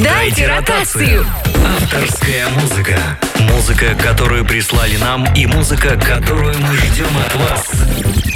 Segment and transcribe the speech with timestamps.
[0.00, 1.26] Дайте ротацию.
[1.76, 2.98] Авторская музыка.
[3.38, 8.33] Музыка, которую прислали нам, и музыка, которую мы ждем от вас.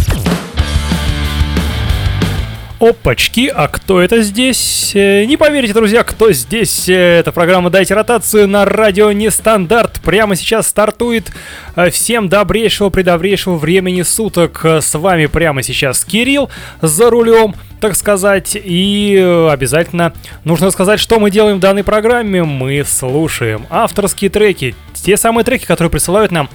[2.81, 4.93] Опачки, а кто это здесь?
[4.95, 6.89] Э, Не поверите, друзья, кто здесь?
[6.89, 10.01] Э, Это программа «Дайте ротацию» на радио «Нестандарт».
[10.05, 11.33] Прямо сейчас стартует
[11.75, 14.65] э, всем добрейшего, предобрейшего времени суток.
[14.65, 18.53] С вами прямо сейчас Кирилл за рулем, так сказать.
[18.55, 19.17] И
[19.51, 20.13] обязательно
[20.45, 22.45] нужно сказать, что мы делаем в данной программе.
[22.45, 26.49] Мы слушаем авторские треки, те самые треки, которые присылают нам,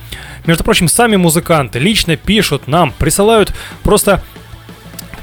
[0.45, 1.79] между прочим, сами музыканты.
[1.79, 4.23] Лично пишут нам, присылают просто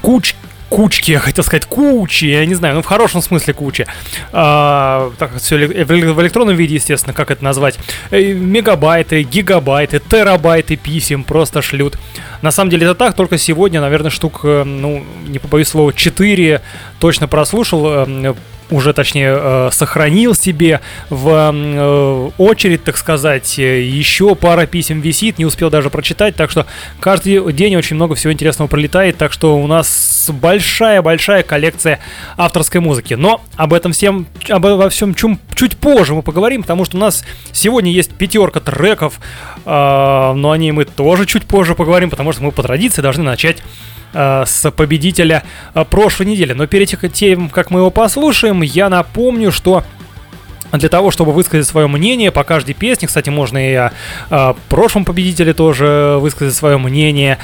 [0.03, 0.35] куч
[0.71, 3.87] кучки, я хотел сказать кучи, я не знаю, ну в хорошем смысле кучи.
[4.33, 7.79] А, так все в электронном виде, естественно, как это назвать.
[8.11, 11.99] Э, Мегабайты, гигабайты, терабайты писем просто шлют.
[12.41, 16.63] На самом деле это так, только сегодня, наверное, штук, э, ну, не побоюсь слова, 4
[16.99, 18.07] точно прослушал.
[18.71, 25.39] Уже точнее э, сохранил себе в э, очередь, так сказать, Э, еще пара писем висит,
[25.39, 26.67] не успел даже прочитать, так что
[26.99, 32.01] каждый день очень много всего интересного пролетает, так что у нас большая-большая коллекция
[32.37, 33.15] авторской музыки.
[33.15, 37.25] Но об этом всем, обо всем чум, чуть позже мы поговорим, потому что у нас
[37.53, 39.21] сегодня есть пятерка треков,
[39.65, 39.71] э,
[40.35, 43.63] но о ней мы тоже чуть позже поговорим, потому что мы по традиции должны начать
[44.47, 45.45] с победителя
[45.75, 46.53] э, прошлой недели.
[46.53, 49.85] Но перед тем, как мы его послушаем, я напомню, что
[50.73, 53.93] для того, чтобы высказать свое мнение по каждой песне, кстати, можно и о,
[54.31, 57.39] о прошлом победителе тоже высказать свое мнение,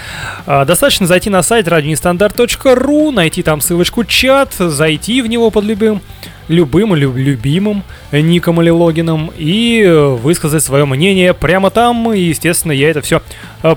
[0.47, 6.03] а, достаточно зайти на сайт radionestandarт.ru, найти там ссылочку чат, зайти в него под любым
[6.48, 12.70] любым или любимым ником или логином и э, высказать свое мнение прямо там, и, естественно,
[12.70, 13.20] я это все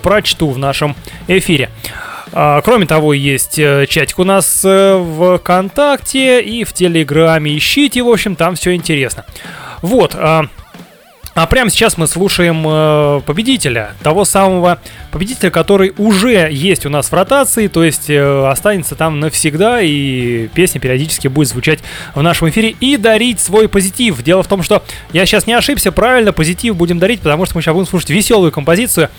[0.04, 0.96] прочту в нашем
[1.28, 1.72] эфире.
[2.32, 7.58] А, Кроме того, есть э, чатик у нас э, в ВКонтакте и в Телеграме.
[7.58, 9.26] Ищите, в общем, там все интересно.
[9.82, 10.16] Вот.
[10.16, 10.46] а,
[11.34, 14.80] А прямо сейчас мы слушаем э, победителя, того самого
[15.12, 20.80] победителя, который уже есть у нас в ротации, то есть останется там навсегда, и песня
[20.80, 21.80] периодически будет звучать
[22.14, 24.22] в нашем эфире и дарить свой позитив.
[24.22, 24.84] Дело в том, что
[25.14, 28.52] я сейчас не ошибся, правильно, позитив будем дарить, потому что мы сейчас будем слушать веселую
[28.52, 29.10] композицию.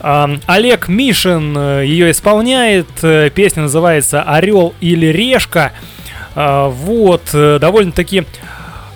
[0.00, 5.72] Олег Мишин э, ее исполняет, э, песня называется «Орел или решка».
[6.34, 8.24] А, Вот, э, довольно-таки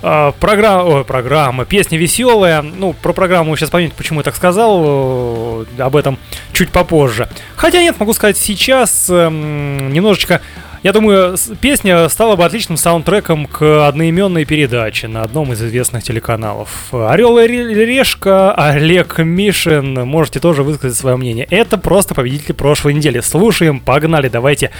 [0.05, 2.61] а, программа, ой, программа, песня веселая.
[2.61, 5.65] Ну, про программу вы сейчас поймете, почему я так сказал.
[5.77, 6.19] Об этом
[6.51, 7.29] чуть попозже.
[7.55, 10.41] Хотя нет, могу сказать сейчас эм, немножечко.
[10.83, 16.93] Я думаю, песня стала бы отличным саундтреком к одноименной передаче на одном из известных телеканалов.
[16.93, 19.93] Орел и Ре- решка, Олег Мишин.
[20.05, 21.47] Можете тоже высказать свое мнение.
[21.49, 23.21] Это просто победитель прошлой недели.
[23.21, 24.71] Слушаем, погнали, давайте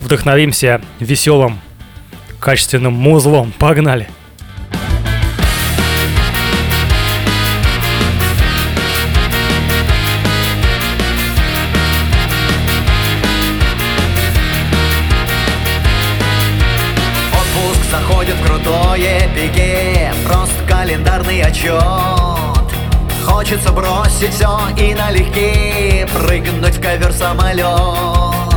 [0.00, 1.60] вдохновимся веселым,
[2.40, 3.52] качественным музлом.
[3.58, 4.08] Погнали.
[21.54, 21.74] Отчет
[23.24, 28.54] Хочется бросить все и налегке Прыгнуть в ковер самолет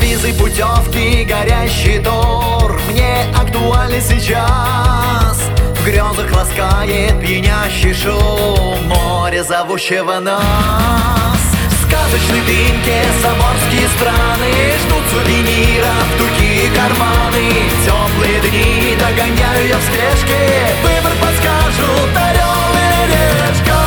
[0.00, 5.38] Визы, путевки, горящий тур Мне актуальны сейчас.
[5.76, 11.38] В грезах ласкает пьянящий шум Море, зовущего нас.
[11.70, 14.52] В сказочной дымке заморские страны
[14.84, 17.48] Ждут сувениров, тугие карманы.
[17.84, 20.38] Теплые дни догоняю я в спешке.
[20.82, 21.12] Выбор
[21.48, 23.80] подскажут, орел или решка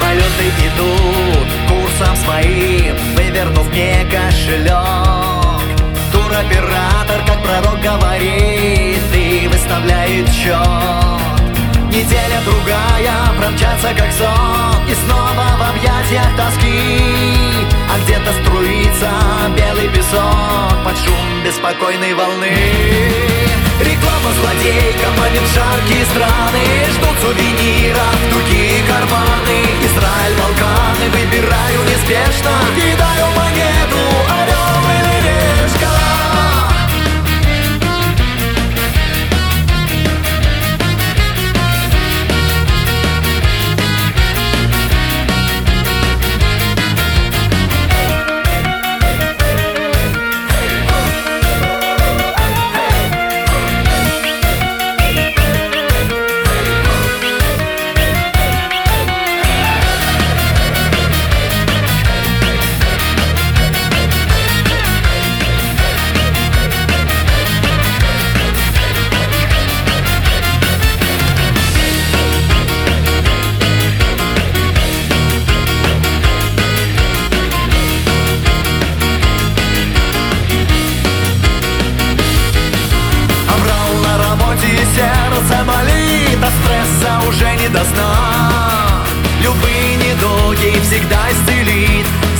[0.00, 4.70] Полеты идут курсом своим Вывернув мне кошелек.
[6.12, 11.29] Туроператор, как пророк говорит И выставляет счет
[11.90, 14.88] Неделя другая промчаться как сон.
[14.88, 17.66] И снова в объятиях тоски.
[17.90, 19.10] А где-то струится
[19.56, 22.54] белый песок Под шум беспокойной волны.
[23.80, 26.64] Реклама злодейка манит жаркие страны.
[26.94, 29.58] Ждут сувениров, тугие карманы.
[29.82, 32.52] Израиль, Балканы, выбираю неспешно.
[32.76, 34.59] Кидаю монету, орел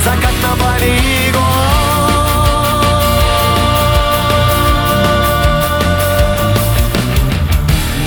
[0.03, 0.99] Закат на Бали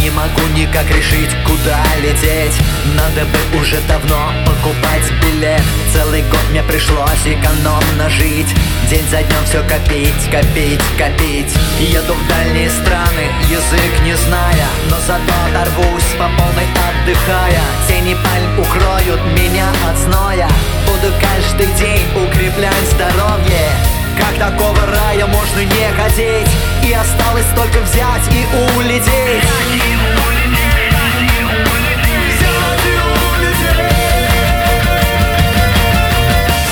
[0.03, 2.59] Не могу никак решить, куда лететь.
[2.97, 5.63] Надо бы уже давно покупать билет.
[5.93, 8.53] Целый год мне пришлось экономно жить
[8.91, 11.53] День за днем все копить, копить, копить.
[11.81, 17.63] Еду в дальние страны, язык не зная Но зато оторвусь по полной отдыхая.
[17.89, 20.49] Тени пальм укроют меня от зноя.
[20.87, 23.71] Буду каждый день укреплять здоровье.
[24.19, 26.49] Как такого рая можно не хотеть?
[26.87, 28.45] И осталось только взять и
[28.77, 29.45] улететь.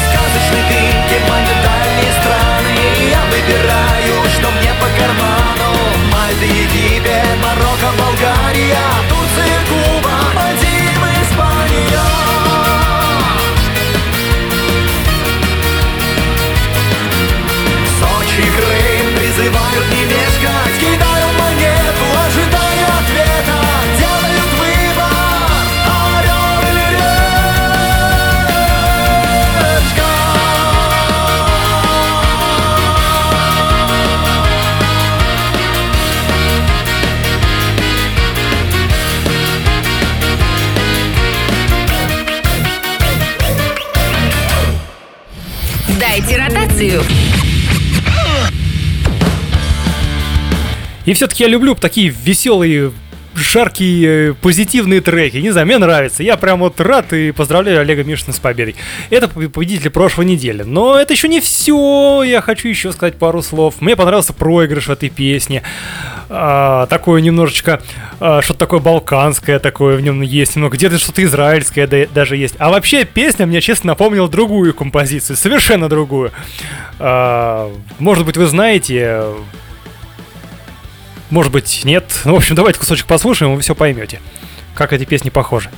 [0.08, 5.72] Сказочный дым, Германия, дальние страны Я выбираю, что мне по карману.
[6.12, 9.21] Мальта, Египет, Марокко, Болгария
[46.82, 47.02] Ротацию.
[51.04, 52.92] И все-таки я люблю такие веселые,
[53.34, 55.38] жаркие, э, позитивные треки.
[55.38, 56.22] Не знаю, мне нравится.
[56.22, 58.76] Я прям вот рад и поздравляю Олега Мишина с победой.
[59.10, 60.62] Это победитель прошлой недели.
[60.62, 62.22] Но это еще не все.
[62.22, 63.80] Я хочу еще сказать пару слов.
[63.80, 65.62] Мне понравился проигрыш этой песне.
[66.34, 67.82] А, такое немножечко,
[68.18, 70.76] а, что-то такое балканское такое в нем есть немного.
[70.76, 72.54] Где-то что-то израильское да- даже есть.
[72.58, 75.36] А вообще песня мне, честно, напомнила другую композицию.
[75.36, 76.32] Совершенно другую.
[76.98, 79.24] А, может быть, вы знаете,
[81.28, 82.20] может быть, нет.
[82.24, 84.18] Ну, в общем, давайте кусочек послушаем, и вы все поймете,
[84.74, 85.70] как эти песни похожи.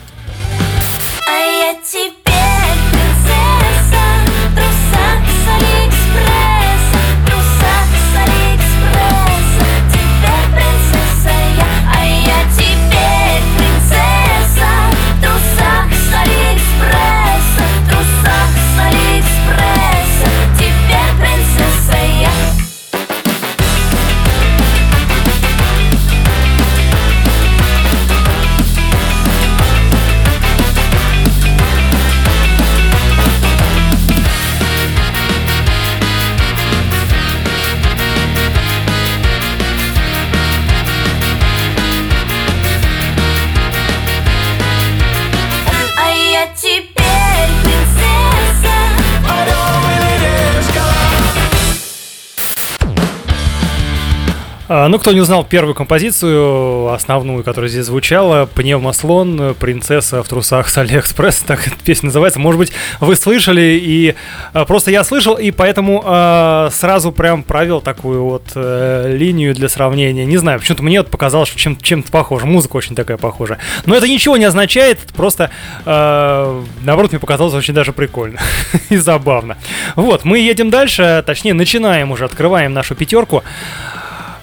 [54.68, 59.54] Ну, кто не узнал первую композицию, основную, которая здесь звучала, «Пневмослон.
[59.59, 62.40] Принцесса в трусах с Алиэкспресс», так эта песня называется.
[62.40, 64.14] Может быть, вы слышали, и
[64.52, 69.68] а, просто я слышал, и поэтому а, сразу прям провел такую вот э, линию для
[69.68, 70.25] сравнения.
[70.25, 72.47] Не знаю, почему-то мне вот показалось, что чем- чем-то похоже.
[72.47, 73.59] Музыка очень такая похожа.
[73.87, 75.50] Но это ничего не означает, просто,
[75.85, 78.40] а, наоборот, мне показалось очень даже прикольно
[78.88, 79.56] и забавно.
[79.97, 83.42] Вот, мы едем дальше, точнее, начинаем уже, открываем нашу пятерку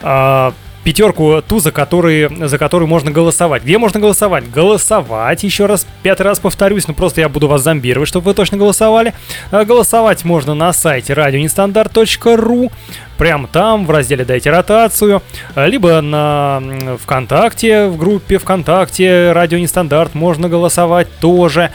[0.01, 0.53] а,
[0.83, 3.63] пятерку ту, за, который, за которую можно голосовать.
[3.63, 4.49] Где можно голосовать?
[4.49, 8.57] Голосовать, еще раз, пятый раз повторюсь, но просто я буду вас зомбировать, чтобы вы точно
[8.57, 9.13] голосовали.
[9.51, 12.71] А, голосовать можно на сайте радионестандарт.ру,
[13.17, 15.21] прямо там, в разделе «Дайте ротацию»,
[15.55, 16.61] а, либо на
[17.03, 21.71] ВКонтакте, в группе ВКонтакте «Радио Нестандарт» можно голосовать тоже.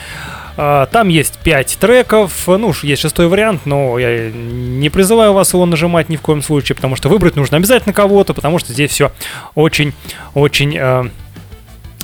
[0.57, 5.67] А, Там есть 5 треков, ну есть шестой вариант, но я не призываю вас его
[5.67, 9.13] нажимать ни в коем случае, потому что выбрать нужно обязательно кого-то, потому что здесь все
[9.55, 11.05] очень-очень э,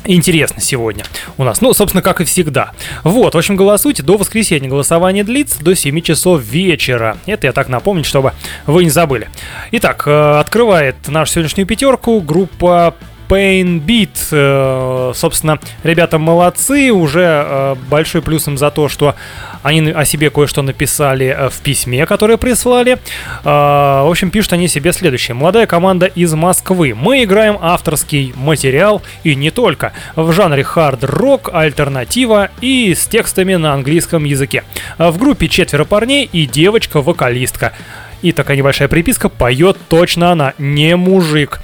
[0.05, 1.05] интересно сегодня
[1.37, 1.61] у нас.
[1.61, 2.73] Ну, собственно, как и всегда.
[3.05, 4.69] Вот, в общем, голосуйте до воскресенья.
[4.69, 7.17] Голосование длится до 7 часов вечера.
[7.27, 8.33] Это я так напомню, чтобы
[8.67, 9.29] вы не забыли.
[9.73, 12.95] Итак, э, открывает нашу сегодняшнюю пятерку группа
[13.33, 14.11] Pain Beat.
[14.31, 16.91] Э, Собственно, ребята молодцы.
[16.91, 19.15] Уже э, большой плюсом за то, что
[19.63, 22.99] они о себе кое-что написали э, в письме, которое прислали.
[23.43, 25.35] В общем, пишут они себе следующее.
[25.35, 26.95] Молодая команда из Москвы.
[26.95, 29.95] Мы играем авторский материал и не только.
[30.15, 34.63] В жанре хард-рок, альтернатива и с текстами на английском языке.
[34.99, 37.73] В группе четверо парней и девочка-вокалистка.
[38.21, 41.61] И такая небольшая приписка, поет точно она, не мужик.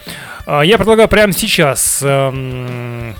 [0.50, 3.14] А, Я предлагаю прямо сейчас эм,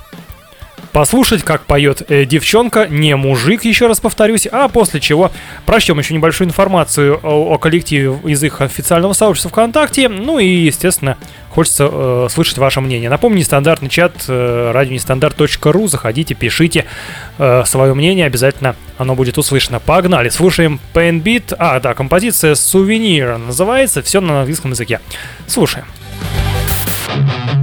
[0.93, 5.31] послушать, как поет э, девчонка, не мужик, еще раз повторюсь, а после чего
[5.67, 11.19] прочтем еще небольшую информацию о, о коллективе из их официального сообщества ВКонтакте, ну и, естественно,
[11.51, 13.11] хочется э, слышать ваше мнение.
[13.11, 16.87] Напомню, нестандартный чат э, радионестандарт.ру, заходите, пишите
[17.37, 19.81] э, свое мнение, обязательно оно будет услышано.
[19.81, 25.01] Погнали, слушаем Pain Beat, а, да, композиция «Сувенир» называется, все на английском языке.
[25.47, 25.85] Слушаем.
[27.09, 27.58] Thank you.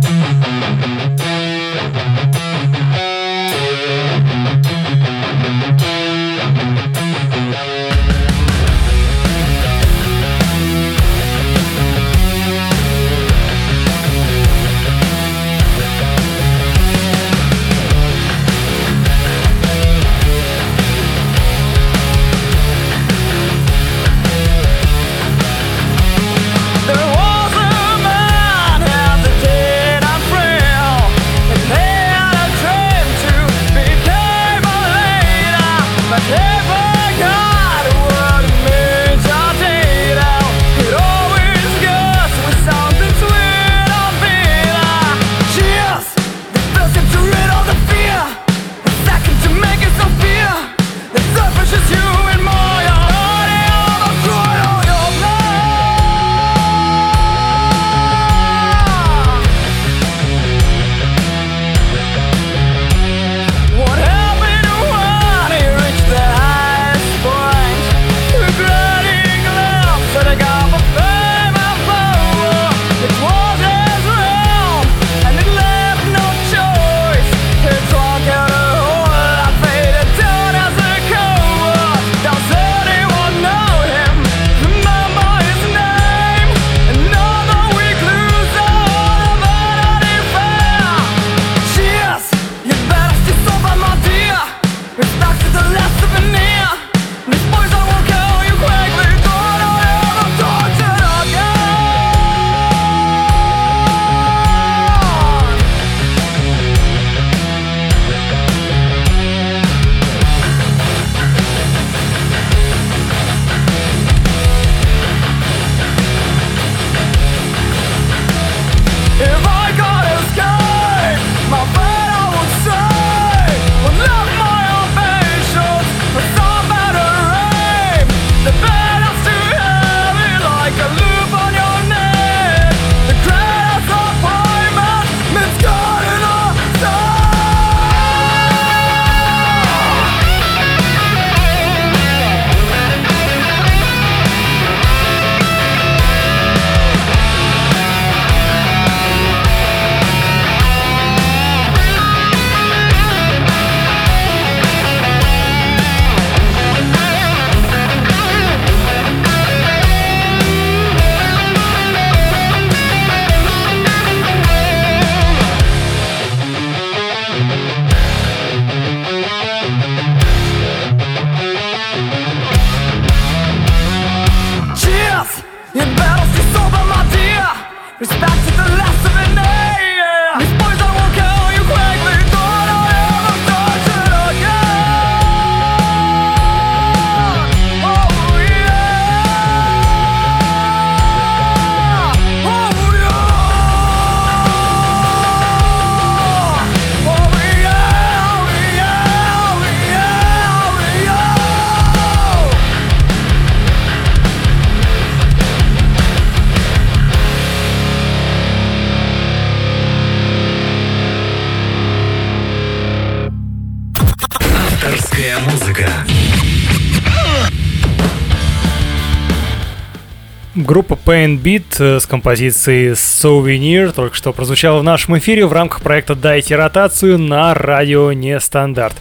[221.15, 226.13] Pain Beat э, с композицией Souvenir только что прозвучала в нашем эфире в рамках проекта
[226.13, 228.97] «Дайте ротацию» на радио Нестандарт.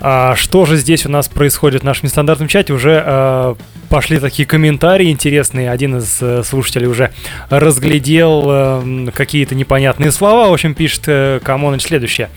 [0.00, 2.72] А что же здесь у нас происходит в нашем нестандартном чате?
[2.74, 3.54] Уже э,
[3.88, 5.72] пошли такие комментарии интересные.
[5.72, 7.10] Один из э, слушателей уже
[7.48, 10.48] разглядел э, какие-то непонятные слова.
[10.48, 12.30] В общем, пишет э, Камоныч следующее.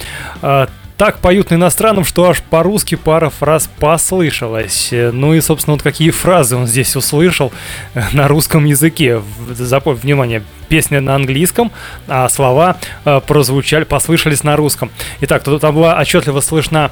[1.03, 4.88] Так поют на иностранном, что аж по-русски пара фраз послышалось.
[4.93, 7.51] Ну и, собственно, вот какие фразы он здесь услышал
[8.13, 9.22] на русском языке.
[9.50, 11.74] Запомни, внимание, песня на английском,
[12.07, 14.91] а слова э, прозвучали, послышались на русском.
[15.19, 16.89] Итак, тут там была отчетливо слышна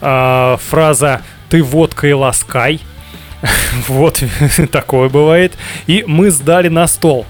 [0.00, 2.80] э, фраза «ты водкой ласкай».
[3.88, 4.24] Вот
[4.72, 5.52] такое бывает.
[5.86, 7.26] И мы сдали на стол.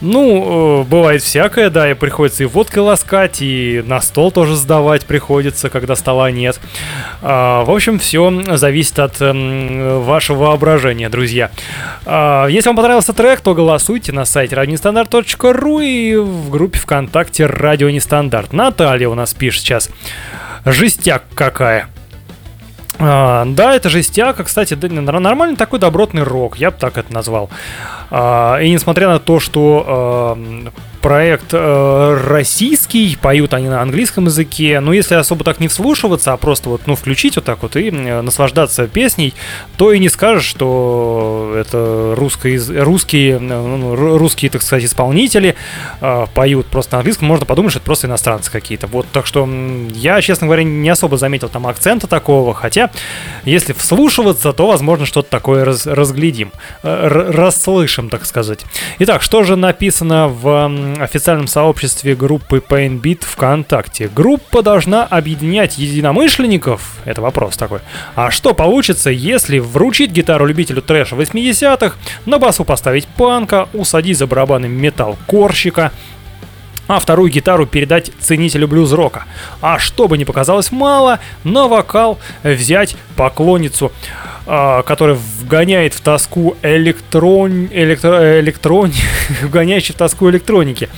[0.00, 5.06] Ну, э, бывает всякое, да, и приходится и водкой ласкать, и на стол тоже сдавать
[5.06, 6.60] приходится, когда стола нет.
[7.22, 11.50] А, в общем, все зависит от эм, вашего воображения, друзья.
[12.04, 17.88] А, если вам понравился трек, то голосуйте на сайте radionestandarт.ru и в группе ВКонтакте Радио
[17.88, 18.52] Нестандарт.
[18.52, 19.88] Наталья у нас пишет сейчас.
[20.66, 21.88] Жестяк какая.
[22.98, 27.12] А, да, это жестяка, кстати, да, н- нормальный такой добротный рок, я бы так это
[27.12, 27.50] назвал.
[28.10, 30.72] А, и несмотря на то, что эм,
[31.06, 36.36] проект э, российский, поют они на английском языке, но если особо так не вслушиваться, а
[36.36, 39.32] просто вот, ну, включить вот так вот и наслаждаться песней,
[39.76, 45.54] то и не скажешь, что это русские, э, ну, ру- русские, так сказать, исполнители
[46.00, 48.88] э, поют просто на английском, можно подумать, что это просто иностранцы какие-то.
[48.88, 49.48] Вот, так что
[49.94, 52.90] я, честно говоря, не особо заметил там акцента такого, хотя,
[53.44, 56.50] если вслушиваться, то, возможно, что-то такое раз- разглядим,
[56.82, 57.30] э,
[57.96, 58.64] расслышим, так сказать.
[58.98, 64.08] Итак, что же написано в официальном сообществе группы Painbeat ВКонтакте?
[64.08, 66.96] Группа должна объединять единомышленников?
[67.04, 67.80] Это вопрос такой.
[68.14, 74.26] А что получится, если вручить гитару любителю трэша 80-х, на басу поставить панка, усадить за
[74.26, 75.92] барабаны металл-корщика,
[76.88, 79.24] а вторую гитару передать ценителю блюз-рока.
[79.60, 83.90] А чтобы не показалось мало, на вокал взять поклонницу,
[84.46, 87.68] а, которая вгоняет в тоску электрон...
[87.72, 88.40] электро...
[88.40, 88.92] электрон...
[89.42, 90.88] вгоняющий в тоску электроники.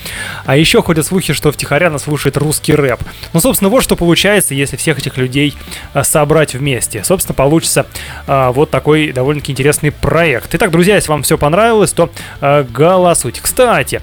[0.45, 2.99] А еще ходят слухи, что втихаря она слушает русский рэп.
[3.33, 5.55] Ну, собственно, вот что получается, если всех этих людей
[5.93, 7.03] а, собрать вместе.
[7.03, 7.87] Собственно, получится
[8.27, 10.53] а, вот такой довольно-таки интересный проект.
[10.53, 12.09] Итак, друзья, если вам все понравилось, то
[12.41, 13.41] а, голосуйте.
[13.41, 14.01] Кстати,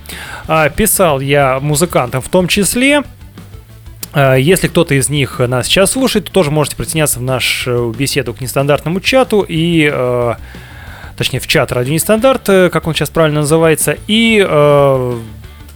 [0.49, 3.03] а, писал я музыкантам в том числе,
[4.14, 8.40] Если кто-то из них нас сейчас слушает, то тоже можете присоединяться в нашу беседу к
[8.40, 10.35] нестандартному чату и э,
[11.16, 15.19] точнее в чат Радио Нестандарт, э, как он сейчас правильно называется, и э,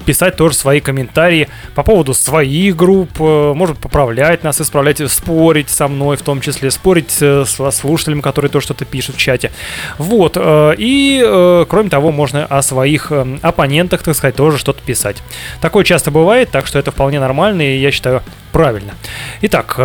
[0.05, 5.89] писать тоже свои комментарии по поводу своих групп, э, может поправлять нас, исправлять, спорить со
[5.89, 9.51] мной в том числе, спорить э, с слушателями, которые то что-то пишут в чате.
[9.99, 15.23] Вот, э, и кроме того, можно о своих оппонентах, так сказать, тоже что-то писать.
[15.61, 18.95] Такое часто бывает, так что это вполне нормально и я считаю правильно.
[19.43, 19.77] Итак,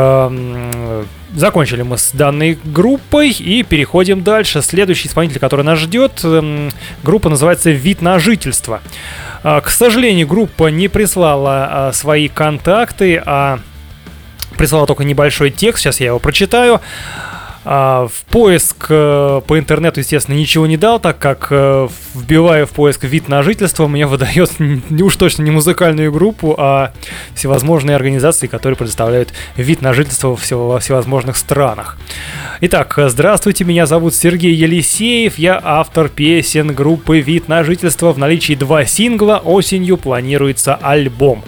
[1.35, 4.61] закончили мы с данной группой и переходим дальше.
[4.61, 6.71] Следующий исполнитель, который нас ждет, эм,
[7.03, 8.81] группа называется «Вид на жительство».
[9.43, 13.59] А, К сожалению, группа не прислала а, свои контакты, а
[14.57, 16.81] прислала только небольшой текст, сейчас я его прочитаю.
[17.67, 22.69] А, В поиск э, по интернету, естественно, ничего не дал, так как э, вбивая в
[22.69, 24.51] поиск вид на жительство, мне выдает
[24.91, 26.93] уж точно не музыкальную группу, а
[27.33, 31.97] всевозможные организации, которые предоставляют вид на жительство во всевозможных странах.
[32.61, 38.13] Итак, здравствуйте, меня зовут Сергей Елисеев, я автор песен группы «Вид на жительство».
[38.13, 41.43] В наличии два сингла, осенью планируется альбом.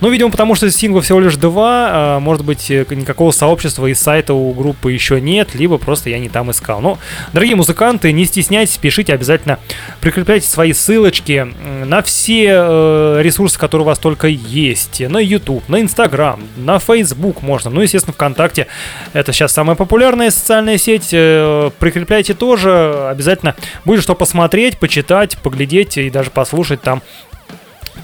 [0.00, 4.34] Ну, видимо, потому что синглов всего лишь два, а, может быть, никакого сообщества и сайта
[4.34, 6.80] у группы еще нет, либо просто я не там искал.
[6.80, 6.98] Но,
[7.32, 9.58] дорогие музыканты, не стесняйтесь, пишите обязательно,
[10.00, 11.46] прикрепляйте свои ссылочки
[11.84, 17.42] на все э, ресурсы, которые у вас только есть, на YouTube, на Instagram, на Facebook
[17.42, 18.66] можно, ну, естественно, ВКонтакте,
[19.12, 25.96] это сейчас самая популярная социальная сеть, э, прикрепляйте тоже, обязательно будет что посмотреть, почитать, поглядеть
[25.96, 27.02] и даже послушать там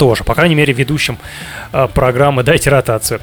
[0.01, 1.19] тоже, по крайней мере, ведущим
[1.75, 3.21] э, программы «Дайте ротацию».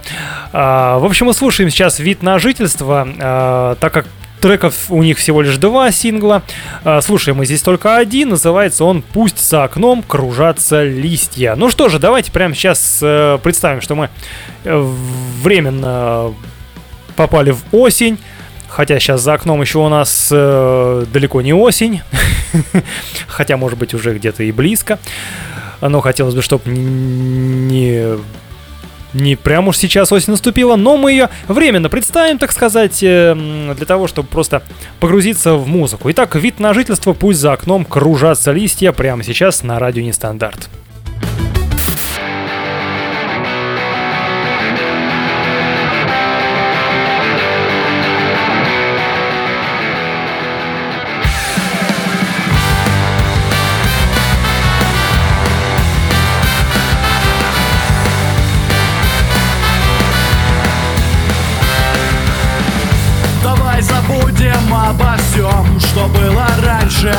[0.53, 4.05] А, в общем, мы слушаем сейчас «Вид на жительство», а, так как
[4.41, 6.43] треков у них всего лишь два сингла.
[6.83, 11.55] А, Слушаем мы здесь только один, называется он «Пусть за окном кружатся листья».
[11.55, 14.11] Ну что же, давайте прямо сейчас э, представим, что мы
[14.63, 14.93] э,
[15.41, 16.31] временно
[17.15, 18.19] попали в осень,
[18.69, 22.01] Хотя сейчас за окном еще у нас далеко не осень,
[23.27, 24.99] хотя может быть уже где-то и близко.
[25.81, 28.17] Но хотелось бы, чтобы не
[29.13, 33.85] не прямо уж сейчас осень наступила, но мы ее временно представим, так сказать, э, для
[33.85, 34.61] того, чтобы просто
[34.99, 36.11] погрузиться в музыку.
[36.11, 40.69] Итак, вид на жительство, пусть за окном кружатся листья прямо сейчас на радио Нестандарт.
[66.87, 67.13] Раньше.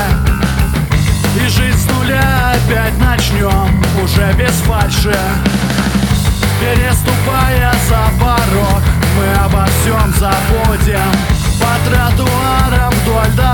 [1.36, 5.16] И жизнь с нуля опять начнем, уже без фальши.
[6.60, 8.82] Переступая за порог,
[9.16, 11.12] мы обо всем забудем.
[11.60, 13.47] По тротуарам вдоль дорог,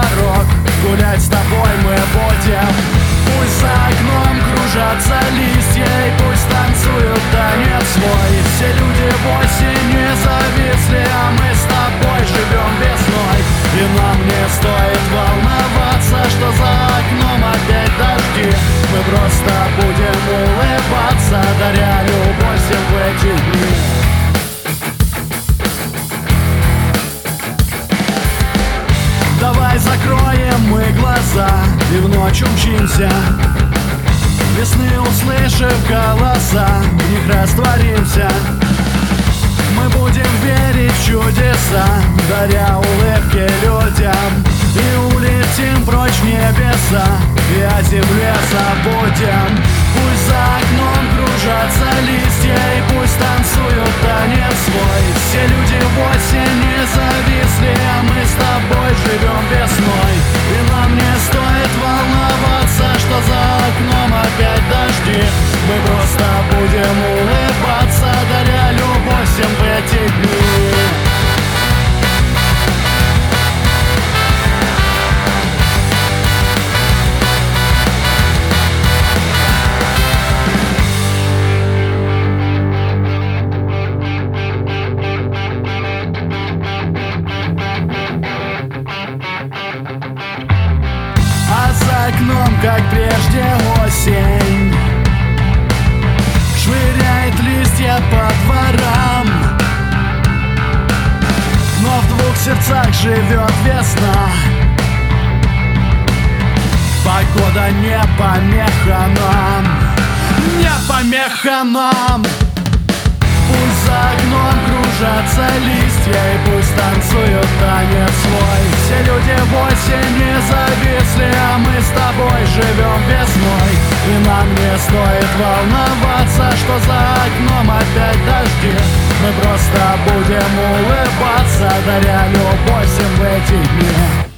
[111.05, 118.63] Не помеха нам Пусть за окном кружатся листья И пусть танцуют танец свой.
[118.81, 123.73] Все люди в осени зависли А мы с тобой живем весной.
[124.09, 128.75] И нам не стоит волноваться Что за окном опять дожди.
[129.23, 134.34] Мы просто будем улыбаться Даря любовь всем в эти дни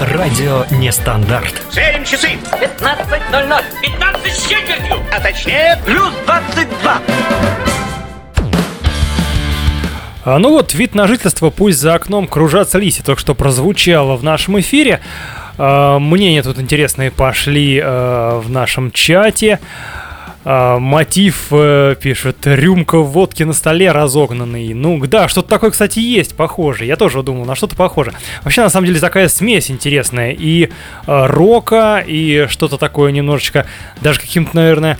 [0.00, 1.62] Радио Нестандарт.
[1.70, 2.30] Сверим часы.
[2.52, 3.62] 15.00.
[3.82, 4.96] 15 с четвертью.
[5.12, 6.98] А точнее, Плюс 22.
[10.24, 14.24] А, ну вот, вид на жительство «Пусть за окном кружатся листья» только что прозвучало в
[14.24, 15.00] нашем эфире.
[15.58, 19.60] А, мнения тут интересные пошли а, в нашем чате.
[20.42, 24.72] А, мотив э, пишет рюмка водки на столе разогнанный.
[24.72, 26.86] Ну да, что-то такое, кстати, есть похоже.
[26.86, 28.12] Я тоже думал, на что-то похоже.
[28.42, 30.32] Вообще, на самом деле, такая смесь интересная.
[30.32, 30.68] И э,
[31.06, 33.66] рока, и что-то такое немножечко,
[34.00, 34.98] даже каким-то, наверное,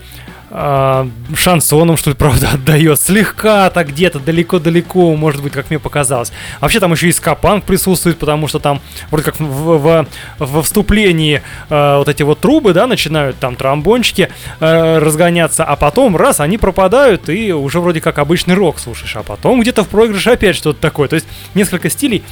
[0.53, 2.99] а, шансоном, что ли, правда, отдает.
[2.99, 6.31] Слегка так где-то далеко-далеко, может быть, как мне показалось.
[6.59, 9.43] Вообще там еще и скапанк присутствует, потому что там вроде как в,
[9.77, 10.05] в-
[10.39, 16.17] во вступлении э, вот эти вот трубы, да, начинают там тромбончики э, разгоняться, а потом
[16.17, 20.31] раз, они пропадают, и уже вроде как обычный рок слушаешь, а потом где-то в проигрыше
[20.31, 21.07] опять что-то такое.
[21.07, 22.23] То есть несколько стилей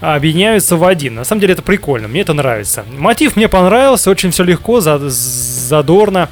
[0.00, 1.14] объединяются в один.
[1.14, 2.84] На самом деле это прикольно, мне это нравится.
[2.96, 6.28] Мотив мне понравился, очень все легко, за- задорно.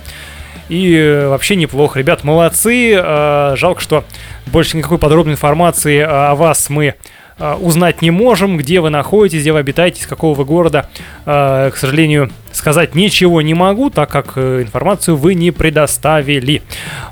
[0.69, 1.99] И э, вообще неплохо.
[1.99, 2.95] Ребят, молодцы.
[2.95, 4.05] Э, Жалко, что
[4.47, 6.95] больше никакой подробной информации э, о вас мы
[7.39, 8.57] узнать не можем.
[8.57, 10.89] Где вы находитесь, где вы обитаете, из какого вы города.
[11.27, 16.63] Э, К сожалению, сказать ничего не могу, так как э, информацию вы не предоставили.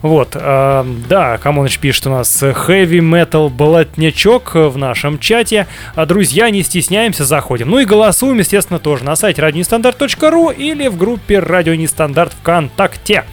[0.03, 0.31] Вот.
[0.35, 5.67] э, Да, Камоныч пишет у нас heavy metal болотнячок в нашем чате.
[5.95, 7.71] А, Друзья, не стесняемся, заходим.
[7.71, 13.25] Ну и голосуем, естественно, тоже на сайте радионестандарт.ру или в группе Радио Нестандарт ВКонтакте.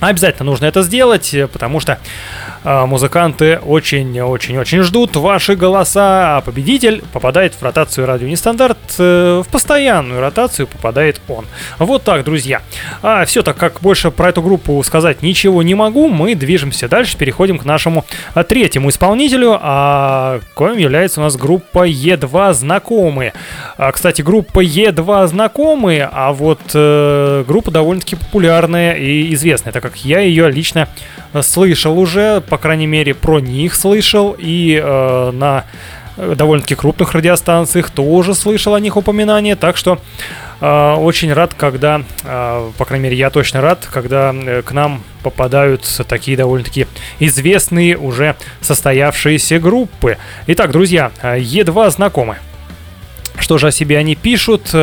[0.00, 1.98] Обязательно нужно это сделать, э, потому что э,
[2.64, 10.20] музыканты очень-очень-очень ждут ваши голоса, а победитель попадает в ротацию радио Нестандарт, э, в постоянную
[10.20, 11.46] ротацию попадает он.
[11.78, 12.62] Вот так, друзья.
[13.02, 17.16] А все, так как больше про эту группу сказать ничего не могу, мы движемся дальше,
[17.16, 23.32] переходим к нашему а, третьему исполнителю, а коим является у нас группа Е2 «Знакомые».
[23.76, 29.96] А, кстати, группа Е2 «Знакомые», а вот э, группа довольно-таки популярная и известная, так как
[30.04, 30.88] я ее лично
[31.32, 35.64] э, слышал уже, по крайней мере, про них слышал, и э, на
[36.16, 40.00] э, довольно-таки крупных радиостанциях тоже слышал о них упоминания, так что
[40.60, 45.04] э, очень рад, когда, э, по крайней мере, я точно рад, когда э, к нам
[45.22, 46.88] попадаются такие довольно-таки
[47.20, 50.18] известные уже состоявшиеся группы.
[50.48, 52.36] Итак, друзья, э, Е2 знакомы.
[53.38, 54.74] Что же о себе они пишут?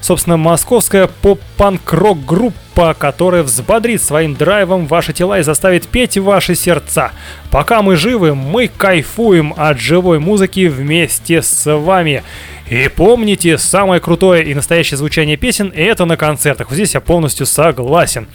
[0.00, 7.12] Собственно, московская поп-панк-рок группа, которая взбодрит своим драйвом ваши тела и заставит петь ваши сердца.
[7.50, 12.22] Пока мы живы, мы кайфуем от живой музыки вместе с вами.
[12.70, 16.68] И помните, самое крутое и настоящее звучание песен это на концертах.
[16.68, 18.28] Вот здесь я полностью согласен.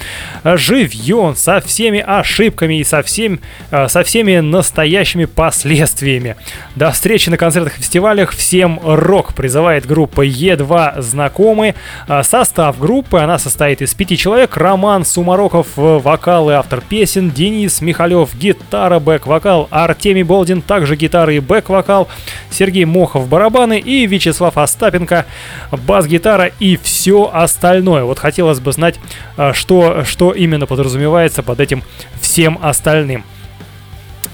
[0.43, 6.36] Живьем, со всеми ошибками и со, всем, э, со всеми настоящими последствиями.
[6.76, 8.32] До встречи на концертах и фестивалях.
[8.32, 11.76] Всем рок призывает группа Е2 знакомые.
[12.08, 14.58] А Состав группы, она состоит из пяти человек.
[14.58, 17.30] Роман Сумароков, э, вокал и автор песен.
[17.30, 19.67] Денис Михалев, гитара, бэк-вокал.
[19.69, 22.08] Артемий Болдин, также гитара и бэк-вокал.
[22.50, 23.80] Сергей Мохов, барабаны.
[23.80, 25.25] И Вячеслав Остапенко,
[25.71, 28.03] бас-гитара и все остальное.
[28.03, 28.99] Вот хотелось бы знать,
[29.38, 31.83] э, что, что именно подразумевается под этим
[32.21, 33.23] всем остальным.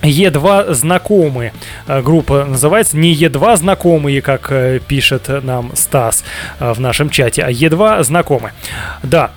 [0.02, 1.54] Е2 знакомые.
[1.88, 6.24] Э, Группа называется не Е2 знакомые, как э, пишет нам Стас
[6.60, 8.54] э, в нашем чате, а Е2 знакомые.
[9.04, 9.32] Да,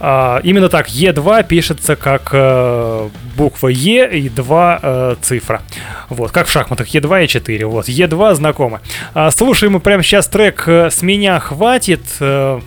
[0.00, 0.88] а, именно так.
[0.88, 5.62] Е2 пишется как э, буква Е и 2 э, цифра.
[6.08, 7.66] Вот, как в шахматах Е2 и 4.
[7.66, 8.80] Вот, Е2 знакомы.
[9.14, 12.02] А, слушаем мы прямо сейчас трек э, «С меня хватит».
[12.20, 12.60] э,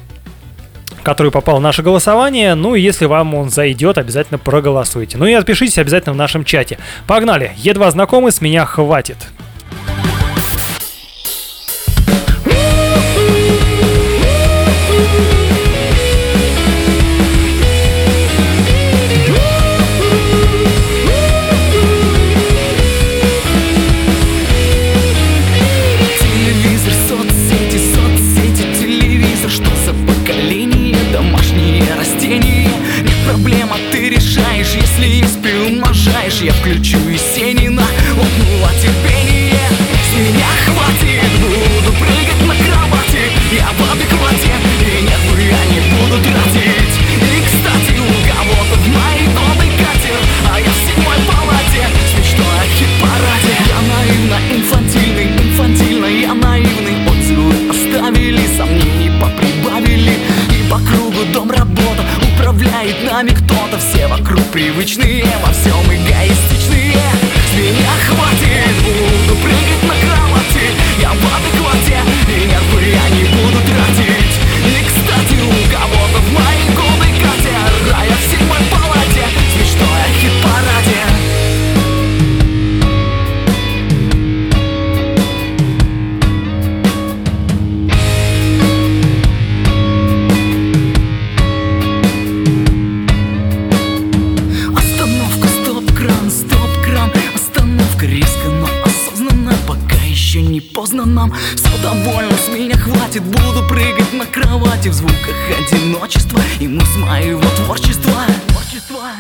[1.04, 2.54] который попал в наше голосование.
[2.54, 5.18] Ну и если вам он зайдет, обязательно проголосуйте.
[5.18, 6.78] Ну и отпишитесь обязательно в нашем чате.
[7.08, 7.54] Погнали!
[7.58, 9.18] Е2 знакомый, с меня хватит.
[64.52, 66.98] Привычные, во всем эгоистичные.
[67.48, 70.01] С меня хватит, буду прыгать на
[104.82, 109.12] на кровати В звуках одиночества И мы с моего творчества Творчества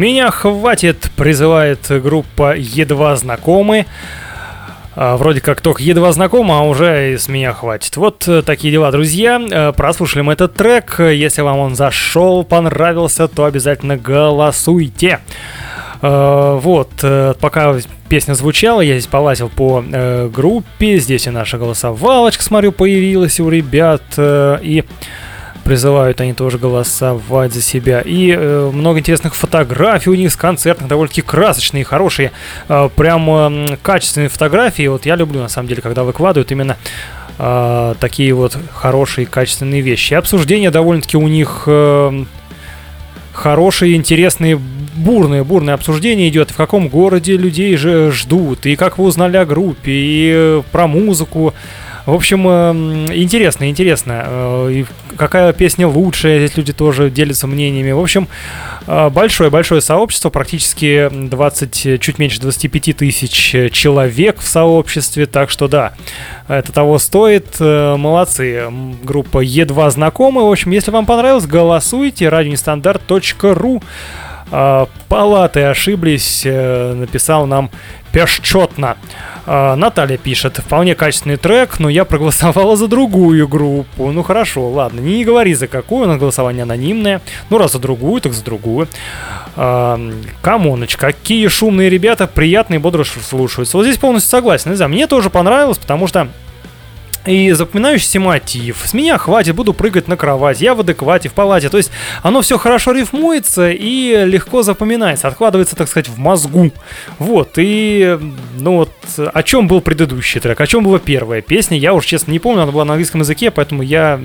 [0.00, 3.84] меня хватит, призывает группа Едва знакомы.
[4.96, 7.98] А, вроде как только едва знакомы, а уже с меня хватит.
[7.98, 9.38] Вот э, такие дела, друзья.
[9.38, 10.98] Э, Прослушали мы этот трек.
[11.00, 15.20] Если вам он зашел, понравился, то обязательно голосуйте.
[16.00, 16.88] Э, Вот,
[17.38, 17.76] пока
[18.08, 19.84] песня звучала, я здесь полазил по
[20.32, 20.98] группе.
[20.98, 24.02] Здесь и наша голосовалочка, смотрю, появилась у ребят.
[24.18, 24.82] И
[25.70, 28.00] призывают они тоже голосовать за себя.
[28.00, 32.32] И э, много интересных фотографий у них с концертных, довольно-таки красочные, хорошие,
[32.68, 34.88] э, прям э, качественные фотографии.
[34.88, 36.76] Вот я люблю, на самом деле, когда выкладывают именно
[37.38, 40.12] э, такие вот хорошие, качественные вещи.
[40.12, 42.24] И обсуждение довольно-таки у них э,
[43.32, 49.04] хорошие, интересные, бурное, бурное обсуждение идет, в каком городе людей же ждут, и как вы
[49.04, 51.54] узнали о группе, и э, про музыку.
[52.06, 54.24] В общем, эм, интересно, интересно.
[54.26, 54.84] Э,
[55.16, 57.92] какая песня лучшая, здесь люди тоже делятся мнениями.
[57.92, 58.28] В общем,
[58.86, 65.92] большое-большое сообщество, практически 20, чуть меньше 25 тысяч человек в сообществе, так что да,
[66.48, 67.56] это того стоит.
[67.60, 68.64] Э, Молодцы.
[69.02, 70.42] Группа Е2 знакомы.
[70.42, 72.28] В общем, если вам понравилось, голосуйте.
[72.28, 73.82] Радионестандарт.ру
[74.50, 77.70] Палаты ошиблись, э, написал нам
[78.12, 78.96] пешчетно.
[79.46, 84.10] А, Наталья пишет, вполне качественный трек, но я проголосовала за другую группу.
[84.10, 87.20] Ну хорошо, ладно, не говори за какую, на голосование анонимное.
[87.48, 88.88] Ну раз за другую, так за другую.
[89.56, 89.98] А,
[90.42, 93.76] Камоныч, какие шумные ребята, приятные бодро слушаются.
[93.76, 94.70] Вот здесь полностью согласен.
[94.70, 96.28] Не знаю, мне тоже понравилось, потому что
[97.30, 98.82] и запоминающийся мотив.
[98.84, 100.60] С меня хватит, буду прыгать на кровать.
[100.60, 101.68] Я в адеквате, в палате.
[101.68, 101.90] То есть
[102.22, 106.72] оно все хорошо рифмуется и легко запоминается, откладывается, так сказать, в мозгу.
[107.18, 108.18] Вот, и
[108.58, 108.90] ну вот
[109.32, 112.62] о чем был предыдущий трек, о чем была первая песня, я уж честно не помню,
[112.62, 114.20] она была на английском языке, поэтому я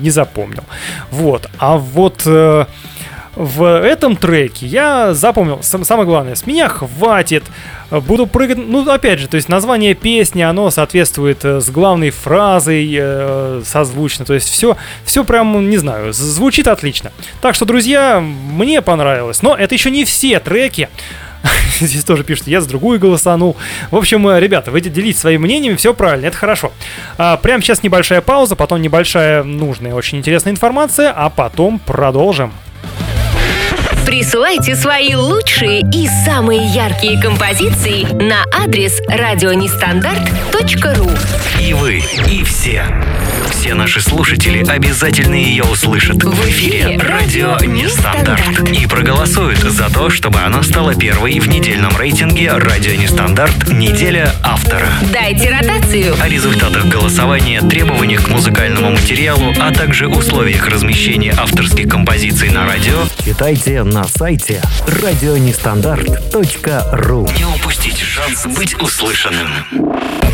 [0.00, 0.64] не запомнил.
[1.10, 2.66] Вот, а вот э,
[3.38, 7.44] в этом треке я запомнил, сам- самое главное, с меня хватит,
[7.88, 12.92] буду прыгать, ну, опять же, то есть название песни, оно соответствует э, с главной фразой
[12.98, 17.12] э, созвучно, то есть все, все прям, не знаю, звучит отлично.
[17.40, 20.88] Так что, друзья, мне понравилось, но это еще не все треки,
[21.78, 23.56] Здесь тоже пишут, я за другую голосанул.
[23.92, 26.72] В общем, э, ребята, вы делитесь своими мнениями, все правильно, это хорошо.
[27.16, 32.52] А, прямо сейчас небольшая пауза, потом небольшая нужная, очень интересная информация, а потом продолжим.
[34.08, 41.10] Присылайте свои лучшие и самые яркие композиции на адрес радионестандарт.ру
[41.60, 42.84] И вы, и все.
[43.50, 50.40] Все наши слушатели обязательно ее услышат в эфире «Радио Нестандарт» и проголосуют за то, чтобы
[50.40, 53.68] она стала первой в недельном рейтинге «Радио Нестандарт.
[53.68, 54.88] Неделя автора».
[55.12, 56.14] Дайте ротацию.
[56.18, 63.04] О результатах голосования, требованиях к музыкальному материалу, а также условиях размещения авторских композиций на радио
[63.38, 69.48] читайте на сайте радионестандарт.ру Не упустите шанс быть услышанным.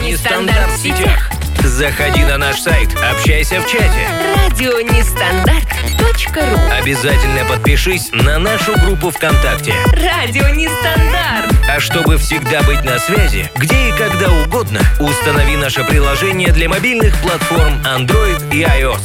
[0.02, 1.30] Нестандарт в сетях.
[1.62, 4.08] Заходи на наш сайт, общайся в чате.
[4.50, 9.72] Радионестандарт.ру Обязательно подпишись на нашу группу ВКонтакте.
[9.92, 11.54] Радио Нестандарт.
[11.68, 17.16] А чтобы всегда быть на связи, где и когда угодно, установи наше приложение для мобильных
[17.22, 19.00] платформ Android и iOS.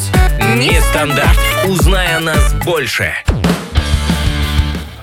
[0.57, 1.39] Нестандарт.
[1.65, 3.13] Узнай о нас больше.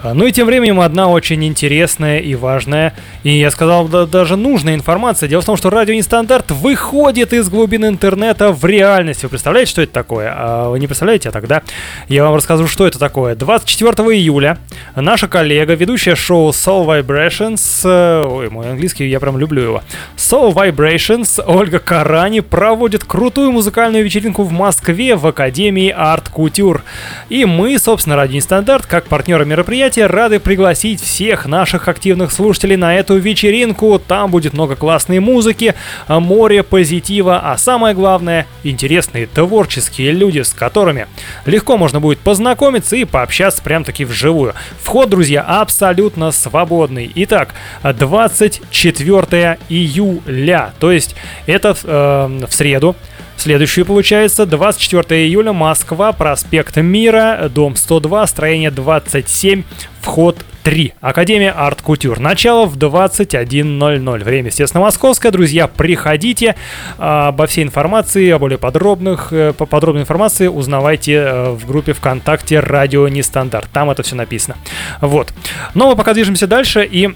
[0.07, 4.37] А, Ну и тем временем одна очень интересная и важная, и я сказал да- даже
[4.37, 5.29] нужная информация.
[5.29, 9.25] Дело в том, что радио Нестандарт выходит из глубин интернета в реальность.
[9.25, 10.33] Вы представляете, что это такое?
[10.33, 11.63] А вы не представляете, а тогда
[12.09, 13.35] я вам расскажу, что это такое.
[13.35, 14.59] 24 июля
[14.95, 19.83] наша коллега, ведущая шоу Soul Vibrations, ой, мой английский, я прям люблю его,
[20.17, 26.83] Soul Vibrations Ольга Карани проводит крутую музыкальную вечеринку в Москве в Академии Art Couture.
[27.29, 32.95] И мы, собственно, Радио Нестандарт, как партнеры мероприятия, рады пригласить всех наших активных слушателей на
[32.97, 33.99] эту вечеринку.
[33.99, 35.75] Там будет много классной музыки,
[36.09, 41.07] море позитива, а самое главное, интересные творческие люди, с которыми
[41.45, 44.55] легко можно будет познакомиться и пообщаться прям-таки вживую.
[44.83, 47.11] Вход, друзья, абсолютно свободный.
[47.15, 52.97] Итак, 24 июля, то есть это э, в среду.
[53.37, 59.63] Следующую получается 24 июля, Москва, проспект Мира, дом 102, строение 27,
[60.01, 60.95] вход 3.
[61.01, 62.19] Академия Арт Кутюр.
[62.19, 64.25] Начало в 21.00.
[64.25, 65.31] Время, естественно, московское.
[65.31, 66.57] Друзья, приходите.
[66.99, 71.93] А, Обо всей информации, о более подробных, э, по подробной информации узнавайте э, в группе
[71.93, 73.69] ВКонтакте «Радио Нестандарт».
[73.73, 74.57] Там это все написано.
[75.01, 75.33] Вот.
[75.75, 77.15] Но мы пока движемся дальше и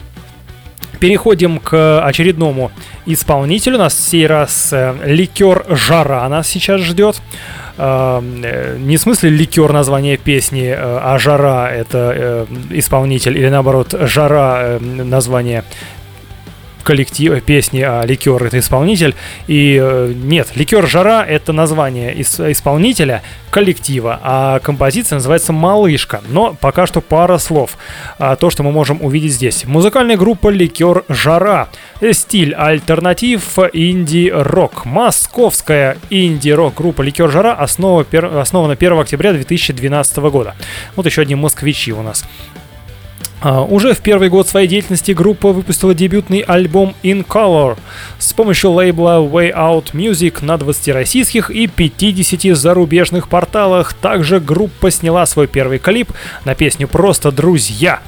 [1.00, 2.70] Переходим к очередному
[3.06, 3.76] исполнителю.
[3.76, 7.22] У нас в сей раз э, ликер Жара нас сейчас ждет.
[7.78, 14.78] Э, э, не в смысле ликер название песни, а Жара это исполнитель, или наоборот, Жара
[14.80, 15.64] название
[16.82, 19.14] коллектив песни, а ликер это исполнитель.
[19.46, 26.20] И э, нет, ликер жара это название ис- исполнителя коллектива, а композиция называется Малышка.
[26.28, 27.76] Но пока что пара слов.
[28.18, 29.64] А, то, что мы можем увидеть здесь.
[29.64, 31.68] Музыкальная группа Ликер Жара.
[32.12, 34.84] Стиль альтернатив инди-рок.
[34.84, 38.06] Московская инди-рок группа Ликер Жара основа,
[38.40, 40.54] основана 1 октября 2012 года.
[40.96, 42.24] Вот еще одни москвичи у нас.
[43.42, 47.78] А, Уже в первый год своей деятельности группа выпустила дебютный альбом In Color
[48.18, 53.94] с помощью лейбла Way Out Music на 20 российских и 50 зарубежных порталах.
[53.94, 56.12] Также группа сняла свой первый клип
[56.44, 58.00] на песню «Просто друзья».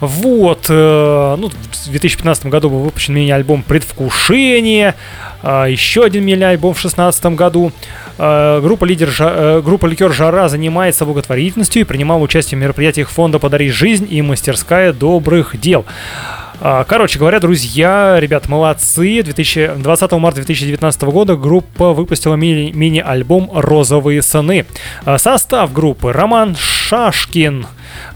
[0.00, 4.94] Вот, э, ну, в 2015 году был выпущен мини-альбом «Предвкушение»,
[5.42, 7.72] а, еще один мини-альбом в 2016 году.
[8.18, 13.38] Э, Группа, лидер, э, группа Ликер Жара занимается благотворительностью и принимала участие в мероприятиях фонда
[13.38, 14.20] «Подари жизнь» и
[14.68, 15.86] «Мастерская добрых дел».
[16.60, 19.22] А, Короче говоря, друзья, ребят, молодцы.
[19.22, 24.66] 2000 20 марта 2019 года группа выпустила мини- мини-альбом «Розовые сыны».
[25.06, 27.66] А, Состав группы Роман Шашкин,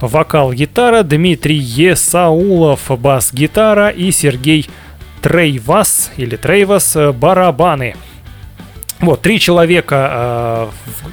[0.02, 4.68] вокал-гитара, Дмитрий Есаулов, бас-гитара и Сергей
[5.22, 7.94] Трейвас или Трейвас э, барабаны.
[9.02, 10.66] Вот, три человека э,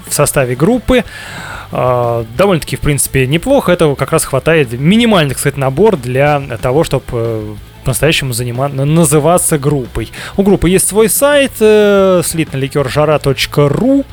[0.10, 1.04] в- составе группы.
[1.72, 3.72] Э, довольно-таки, в принципе, неплохо.
[3.72, 4.72] Этого как раз хватает.
[4.72, 10.12] Минимальный, кстати, набор для того, чтобы по-настоящему занима- называться группой.
[10.38, 14.06] У группы есть свой сайт э, слитноликержара.ру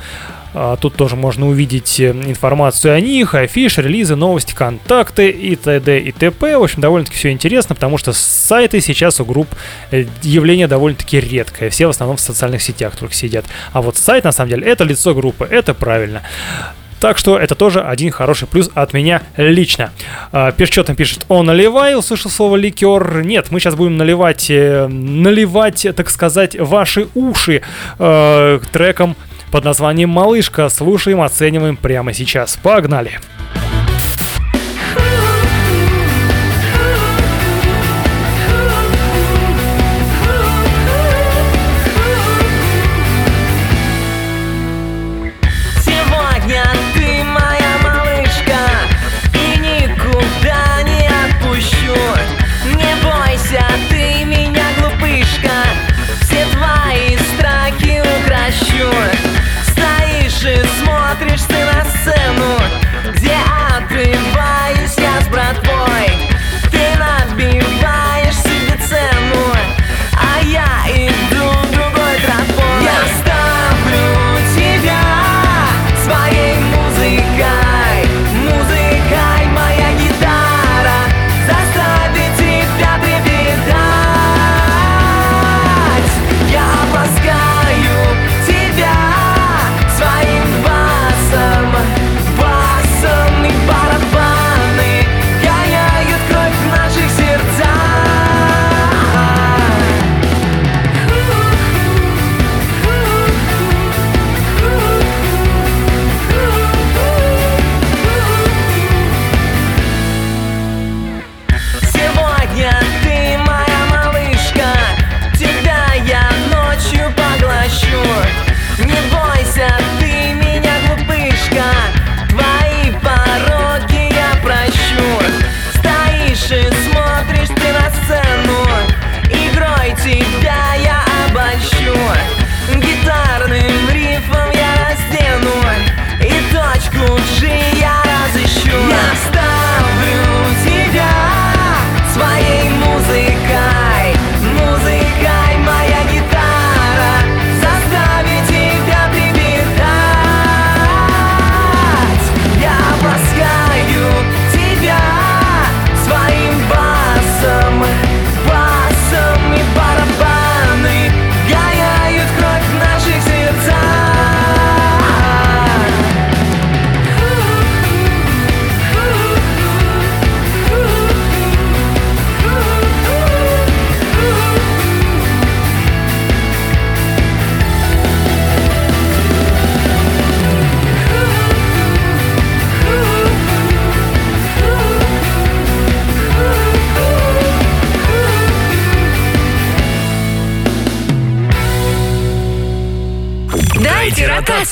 [0.80, 6.00] Тут тоже можно увидеть э, информацию о них, афиш, релизы, новости, контакты и т.д.
[6.00, 6.56] и т.п.
[6.56, 9.48] В общем, довольно-таки все интересно, потому что сайты сейчас у групп
[9.90, 11.68] э, явление довольно-таки редкое.
[11.68, 13.44] Все в основном в социальных сетях только сидят.
[13.72, 16.22] А вот сайт, на самом деле, это лицо группы, это правильно.
[17.00, 19.92] Так что это тоже один хороший плюс от меня лично.
[20.32, 23.22] А, Перчетом пишет, о, наливай, услышал слово ликер.
[23.22, 27.60] Нет, мы сейчас будем наливать, э, наливать, так сказать, ваши уши
[27.98, 29.16] э, треком
[29.56, 30.68] под названием «Малышка».
[30.68, 32.58] Слушаем, оцениваем прямо сейчас.
[32.62, 33.12] Погнали!
[33.12, 33.65] Сегодня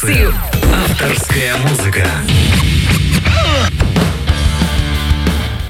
[0.05, 0.35] Ротацию!
[0.91, 2.05] Авторская музыка.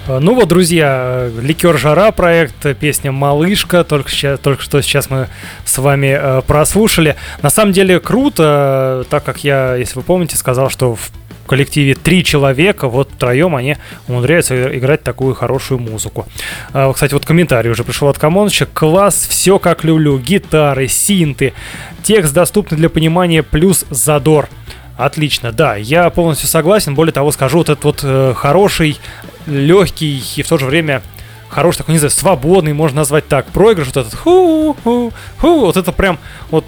[0.09, 5.29] А, Ну вот, друзья, Ликер Жара проект, песня Малышка, только, ща- только что сейчас мы
[5.65, 7.15] с вами э, прослушали.
[7.43, 11.11] На самом деле круто, э, так как я, если вы помните, сказал, что в
[11.47, 13.77] коллективе три человека, вот втроем они
[14.09, 16.27] умудряются играть такую хорошую музыку.
[16.73, 18.67] А, Кстати, вот комментарий уже пришел от Камоновича.
[18.67, 21.55] Класс, все как люблю, гитары, синты,
[22.03, 24.49] текст доступный для понимания, плюс задор.
[24.97, 26.95] Отлично, да, я полностью согласен.
[26.95, 28.99] Более того, скажу, вот этот вот э, хороший,
[29.47, 31.03] легкий и в то же время
[31.49, 36.19] хороший такой, не знаю, свободный, можно назвать так, проигрыш, вот этот ху-ху-ху, вот это прям,
[36.51, 36.65] вот,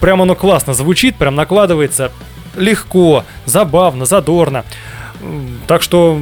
[0.00, 2.10] прям оно классно звучит, прям накладывается
[2.58, 4.64] легко, забавно, задорно.
[5.66, 6.18] Так что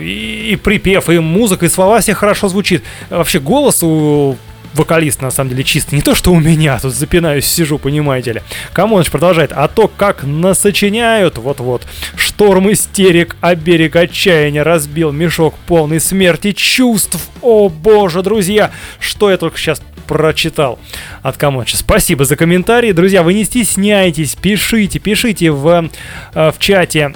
[0.00, 2.82] и, и припев, и музыка, и слова все хорошо звучит.
[3.10, 4.36] Вообще голос у
[4.74, 5.96] вокалиста на самом деле чистый.
[5.96, 8.42] Не то, что у меня, тут запинаюсь, сижу, понимаете ли.
[8.72, 9.52] Камоныч продолжает.
[9.52, 11.86] А то, как насочиняют, вот-вот.
[12.16, 17.18] Шторм истерик, о берег отчаяния разбил мешок полный смерти чувств.
[17.42, 18.70] О боже, друзья,
[19.00, 20.78] что я только сейчас прочитал
[21.22, 21.76] от Камоныча.
[21.76, 22.90] Спасибо за комментарии.
[22.92, 25.90] Друзья, вы не стесняйтесь, пишите, пишите в,
[26.34, 27.12] э, в чате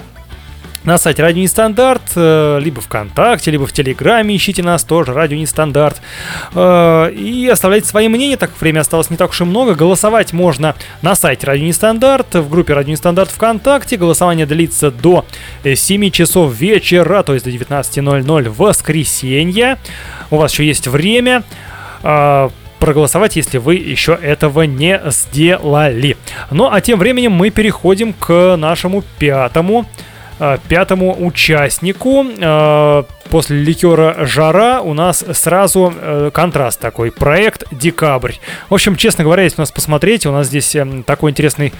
[0.83, 6.01] на сайте Радио Нестандарт, э, либо ВКонтакте, либо в Телеграме ищите нас тоже, Радио Нестандарт.
[6.53, 9.75] Э, И оставляйте свои мнения, так как время осталось не так уж и много.
[9.75, 13.97] Голосовать можно на сайте Радио Нестандарт, в группе Радио Нестандарт ВКонтакте.
[13.97, 15.25] Голосование длится до
[15.63, 19.77] э, 7 часов вечера, то есть до 19.00 в воскресенье.
[20.31, 21.43] У вас еще есть время
[22.03, 22.49] э,
[22.83, 26.17] проголосовать, если вы еще этого не сделали.
[26.51, 29.85] Ну а тем временем мы переходим к нашему пятому
[30.39, 32.25] э, пятому участнику.
[32.37, 37.09] Э, После ликера «Жара» у нас сразу э, контраст такой.
[37.09, 38.33] Проект «Декабрь».
[38.69, 41.73] В общем, честно говоря, если у нас посмотреть, у нас здесь эм, такой интересный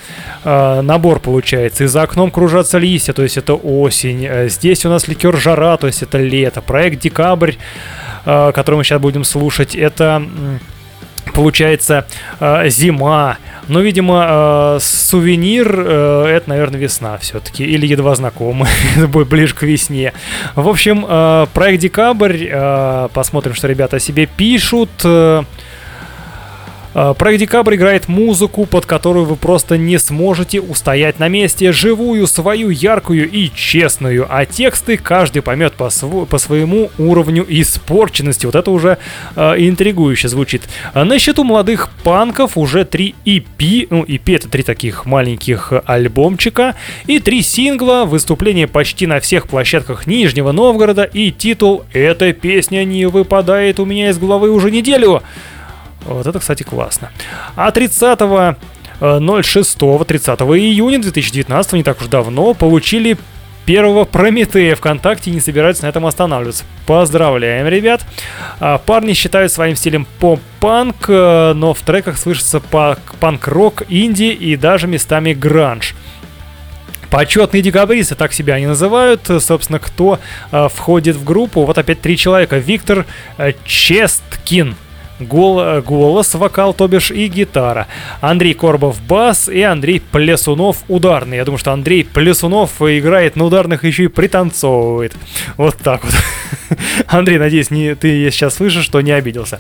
[0.45, 1.83] набор получается.
[1.83, 4.47] И за окном кружатся листья, то есть это осень.
[4.47, 6.61] Здесь у нас ликер «Жара», то есть это лето.
[6.61, 7.55] Проект «Декабрь»,
[8.23, 10.25] который мы сейчас будем слушать, это...
[11.33, 12.05] Получается
[12.39, 19.07] э, зима, но, видимо, э, сувенир э, это, наверное, весна все-таки, или едва знакомый, это
[19.07, 20.13] будет ближе к весне.
[20.55, 21.05] В общем,
[21.53, 22.47] проект Декабрь,
[23.13, 24.89] посмотрим, что ребята себе пишут.
[26.95, 32.27] Э, Проект Декабрь играет музыку, под которую вы просто не сможете устоять на месте, живую,
[32.27, 38.45] свою, яркую и честную, а тексты каждый поймет по, сво- по своему уровню испорченности.
[38.45, 38.97] Вот это уже
[39.35, 40.63] э, интригующе звучит.
[40.93, 46.75] А На счету молодых панков уже три EP, ну EP это три таких маленьких альбомчика,
[47.07, 53.05] и три сингла, выступление почти на всех площадках Нижнего Новгорода и титул «Эта песня не
[53.05, 55.21] выпадает у меня из головы уже неделю».
[56.05, 57.11] Вот это, кстати, классно.
[57.55, 58.19] А 30
[58.99, 63.17] 06 30 июня 2019, не так уж давно, получили
[63.65, 66.65] первого Прометея ВКонтакте и не собираются на этом останавливаться.
[66.85, 68.05] Поздравляем, ребят.
[68.59, 74.87] А, Парни считают своим стилем поп-панк, э, но в треках слышится панк-рок, инди и даже
[74.87, 75.95] местами гранж.
[77.09, 79.29] Почетные декабристы, так себя они называют.
[79.39, 80.19] Собственно, кто
[80.51, 81.63] э, входит в группу?
[81.63, 82.57] Вот опять три человека.
[82.57, 83.05] Виктор
[83.37, 84.75] э, Честкин.
[85.19, 87.87] Гол- э, голос, вокал, то бишь, и гитара.
[88.21, 91.37] Андрей Корбов бас и Андрей Плесунов ударный.
[91.37, 95.13] Я думаю, что Андрей Плесунов играет на ударных еще и пританцовывает.
[95.57, 96.13] Вот так вот.
[97.07, 99.59] Андрей, надеюсь, не, ты сейчас слышишь, что не обиделся.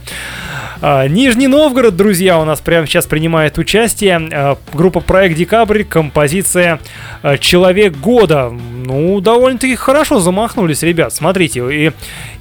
[0.81, 4.27] А, Нижний Новгород, друзья, у нас прямо сейчас принимает участие.
[4.33, 6.79] А, Группа Проект Декабрь, композиция
[7.21, 8.49] а, Человек года.
[8.49, 11.13] Ну, довольно-таки хорошо замахнулись, ребят.
[11.13, 11.91] Смотрите, и,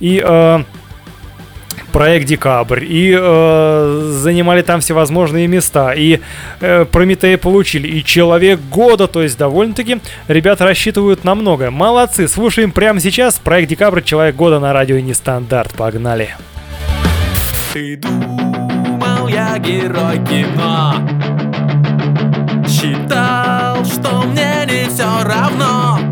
[0.01, 0.65] и
[1.93, 6.21] проект Декабрь, и э, занимали там всевозможные места, и
[6.61, 11.71] э, Прометея получили, и Человек года, то есть довольно-таки ребята рассчитывают на многое.
[11.71, 16.35] Молодцы, слушаем прямо сейчас проект Декабрь, Человек года на радио Нестандарт, погнали.
[17.73, 20.95] Ты думал, я герой кино?
[22.67, 26.12] Считал, что мне не все равно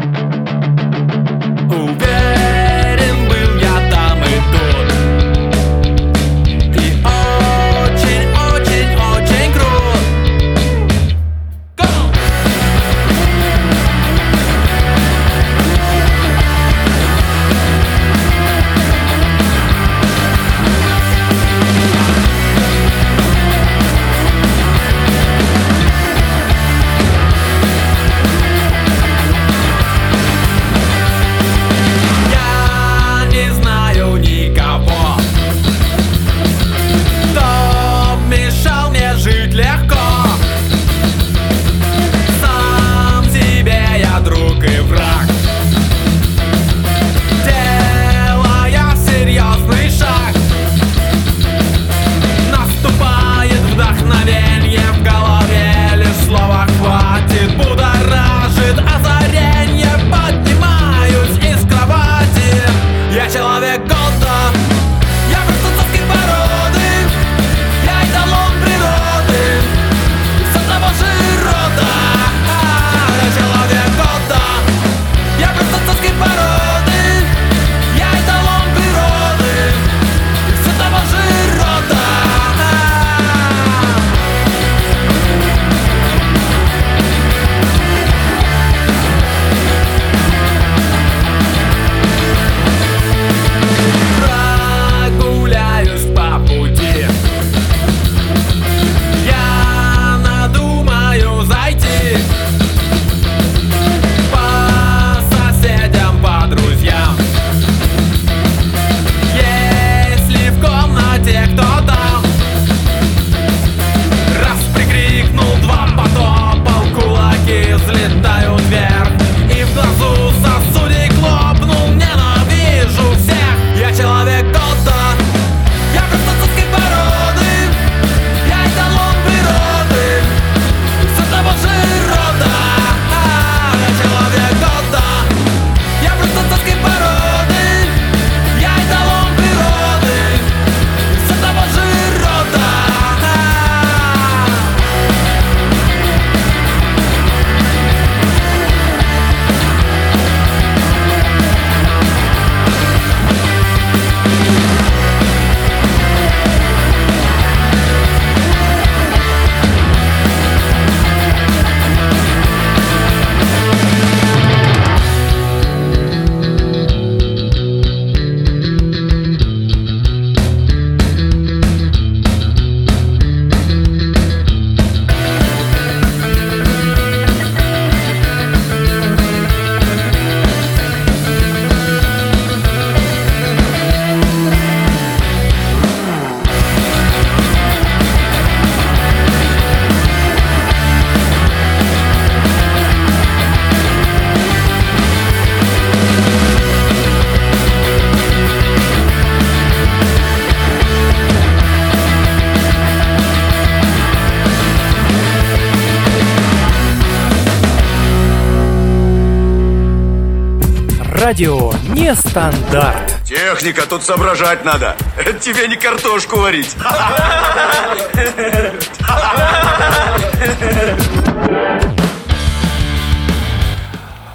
[211.31, 213.14] Радио Нестандарт.
[213.24, 214.97] Техника, тут соображать надо.
[215.16, 216.74] Это тебе не картошку варить.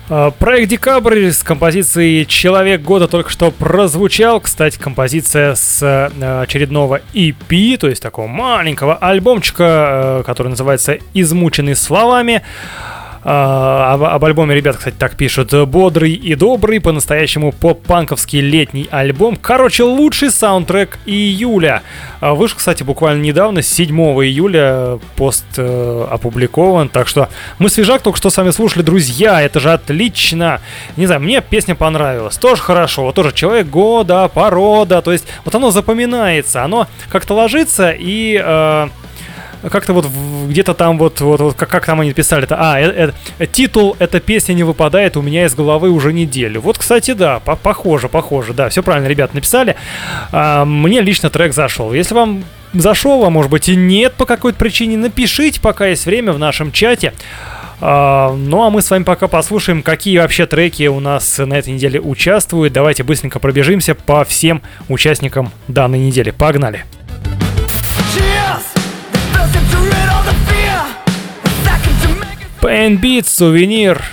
[0.08, 4.40] А, Проект «Декабрь» с композицией «Человек года» только что прозвучал.
[4.40, 11.76] Кстати, композиция с э, очередного EP, то есть такого маленького альбомчика, э, который называется «Измученный
[11.76, 12.42] словами».
[13.28, 15.52] А, об, об альбоме ребят, кстати, так пишут.
[15.68, 19.36] Бодрый и добрый, по-настоящему поп-панковский летний альбом.
[19.36, 21.82] Короче, лучший саундтрек июля.
[22.22, 23.90] А, Вышел, кстати, буквально недавно, 7
[24.24, 26.88] июля пост э, опубликован.
[26.90, 29.42] Так что мы свежак только что с вами слушали, друзья.
[29.42, 30.62] Это же отлично.
[30.96, 32.38] Не знаю, мне песня понравилась.
[32.38, 33.06] Тоже хорошо.
[33.06, 35.02] Вот тоже человек года, порода.
[35.02, 36.64] То есть вот оно запоминается.
[36.64, 38.40] Оно как-то ложится и...
[38.40, 38.88] э,
[39.70, 40.08] как-то вот
[40.48, 44.20] где-то там вот, вот, вот как, как там они писали-то, а, э- э, титул «Эта
[44.20, 46.62] песня не выпадает у меня из головы уже неделю».
[46.62, 49.76] Вот, кстати, да, по- похоже, похоже, да, все правильно ребят написали.
[50.32, 51.94] А, мне лично трек зашел.
[51.94, 52.44] Если вам
[52.74, 56.72] зашел, а может быть и нет по какой-то причине, напишите, пока есть время в нашем
[56.72, 57.14] чате.
[57.82, 61.74] А, ну а мы с вами пока послушаем, какие вообще треки у нас на этой
[61.74, 62.74] неделе участвуют.
[62.74, 66.32] Давайте быстренько пробежимся по всем участникам данной недели.
[66.32, 66.86] Погнали!
[72.62, 74.04] Pain Beat, сувенир.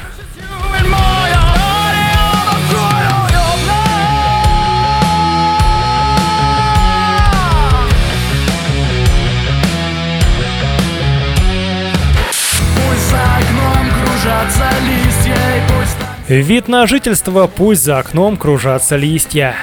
[16.29, 19.55] Вид на жительство, пусть за окном кружатся листья.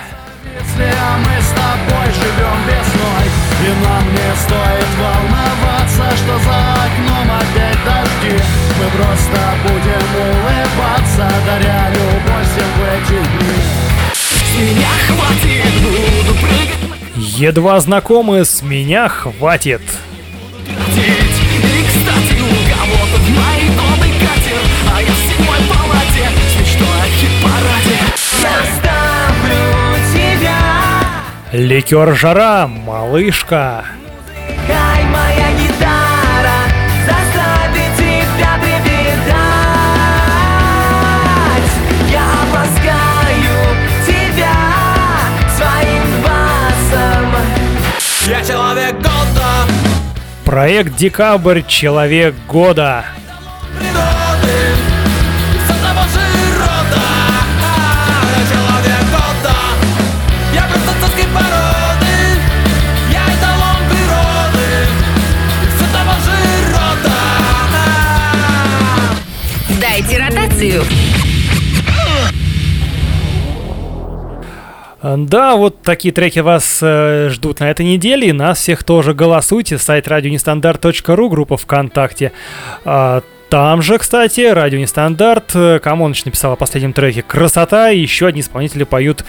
[0.60, 0.94] если
[1.26, 3.26] мы с тобой живем весной
[3.66, 5.39] И нам не стоит волноваться
[6.20, 8.36] Что за окном опять дожди.
[8.80, 13.58] Мы просто будем улыбаться Даря любовь всем в эти дни.
[14.14, 14.16] С
[14.60, 16.74] меня хватит, буду прыгать,
[17.16, 19.82] Едва знакомы, с меня хватит.
[21.00, 24.62] лететь И, кстати, у кого-то в моей новый катер
[24.94, 27.98] А я в седьмой палате С мечтой о хит-параде.
[28.42, 29.64] Я ставлю
[30.14, 30.60] тебя.
[31.52, 33.86] Ликер жара, малышка.
[34.68, 34.99] Хай,
[65.78, 66.36] С одного же
[66.74, 67.12] рода
[69.80, 70.84] Дайте ротацию.
[75.02, 78.30] Да, вот такие треки вас э, ждут на этой неделе.
[78.30, 79.78] И нас всех тоже голосуйте.
[79.78, 82.34] Сайт радионестандарт.ру, группа ВКонтакте.
[82.84, 85.56] А, Там же, кстати, Радио Нестандарт.
[85.56, 87.90] Э, Камоныч написал о последнем треке «Красота».
[87.90, 89.26] И еще одни исполнители поют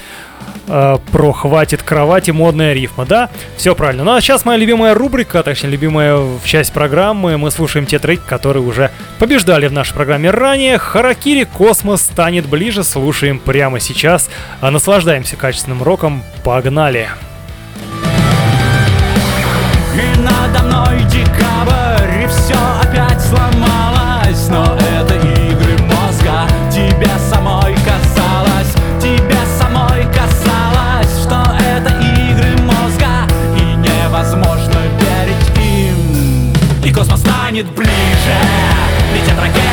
[0.68, 3.30] э, про «Хватит кровати» модная рифма, да?
[3.56, 4.04] Все правильно.
[4.04, 7.38] Ну а сейчас моя любимая рубрика, точнее, любимая часть программы.
[7.38, 10.76] Мы слушаем те треки, которые уже побеждали в нашей программе ранее.
[10.76, 12.84] Харакири «Космос станет ближе».
[12.84, 14.28] Слушаем прямо сейчас.
[14.60, 16.22] А наслаждаемся качественным роком.
[16.44, 17.08] Погнали!
[19.94, 21.04] И надо мной
[37.60, 37.90] станет ближе,
[39.14, 39.69] летят ракеты дальше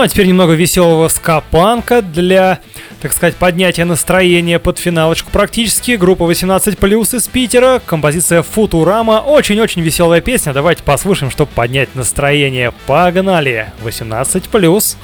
[0.00, 2.60] Ну а теперь немного веселого скапанка для,
[3.02, 5.90] так сказать, поднятия настроения под финалочку практически.
[5.96, 9.20] Группа 18+, из Питера, композиция «Футурама».
[9.20, 10.54] Очень-очень веселая песня.
[10.54, 12.72] Давайте послушаем, чтобы поднять настроение.
[12.86, 13.74] Погнали!
[13.84, 14.96] 18+.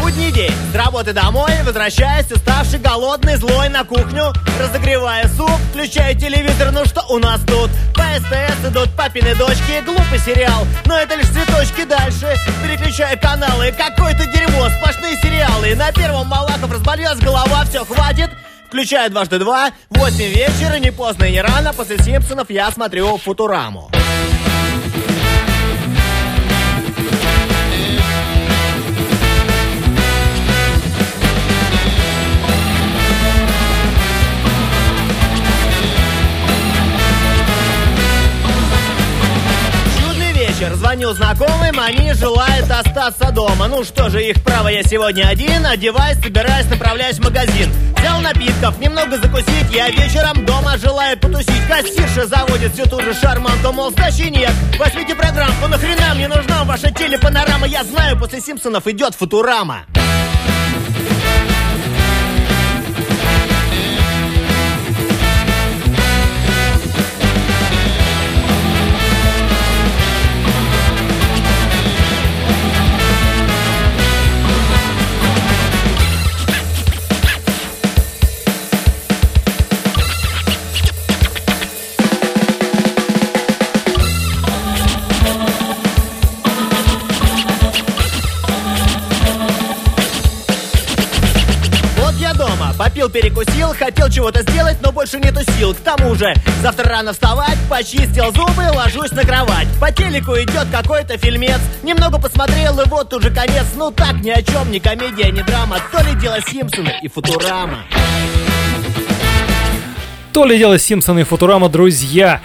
[0.00, 4.32] Будний день, с работы домой Возвращаюсь уставший, голодный, злой на кухню.
[4.60, 7.70] Разогревая суп, включаю телевизор Ну что у нас тут?
[7.94, 12.34] По СТС идут папины дочки Глупый сериал, но это лишь цветочки дальше.
[12.62, 15.74] Переключаю каналы, какое-то дерьмо Сплошные сериалы.
[15.74, 18.30] На первом Малахов разболелась голова, все, хватит.
[18.68, 21.72] Включаю дважды два, восемь вечера, не поздно и не рано.
[21.72, 23.90] После Симпсонов я смотрю Футураму
[40.60, 43.66] вечер, звоню знакомым, они желают остаться дома.
[43.68, 47.70] Ну что же, их право, я сегодня один, одеваюсь, собираюсь, направляюсь в магазин.
[47.96, 51.66] Взял напитков, немного закусить, я вечером дома желаю потусить.
[51.68, 54.52] Кассирша заводит всю ту же шарманку, мол, стащи нет.
[54.78, 57.66] Возьмите программку, нахрена мне нужна ваша телепанорама?
[57.66, 59.86] Я знаю, после Симпсонов идет Футурама.
[59.94, 60.19] Вот
[93.10, 95.74] перекусил, хотел чего-то сделать, но больше нету сил.
[95.74, 96.32] К тому же,
[96.62, 99.68] завтра рано вставать, почистил зубы, ложусь на кровать.
[99.80, 103.66] По телеку идет какой-то фильмец, немного посмотрел и вот уже конец.
[103.76, 107.84] Ну так ни о чем, ни комедия, ни драма, то ли дело Симпсона и Футурама.
[110.32, 112.40] То ли дело Симпсоны и Футурама, друзья.